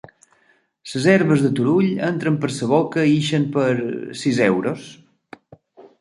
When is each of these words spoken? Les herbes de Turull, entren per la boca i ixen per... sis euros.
Les 0.93 1.03
herbes 1.11 1.43
de 1.47 1.51
Turull, 1.59 1.91
entren 2.09 2.39
per 2.45 2.51
la 2.53 2.71
boca 2.73 3.07
i 3.11 3.15
ixen 3.19 3.47
per... 3.59 3.69
sis 4.23 4.41
euros. 4.51 4.89